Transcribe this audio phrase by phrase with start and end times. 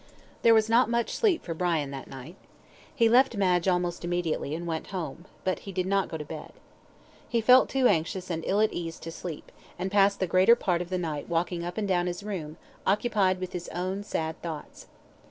[0.41, 2.35] There was not much sleep for Brian that night.
[2.95, 6.53] He left Madge almost immediately, and went home, but he did not go to bed.
[7.29, 10.81] He felt too anxious and ill at ease to sleep, and passed the greater part
[10.81, 14.87] of the night walking up and down his room, occupied with his own sad thoughts.